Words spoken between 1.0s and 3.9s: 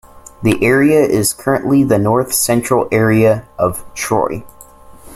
is currently the north-central area of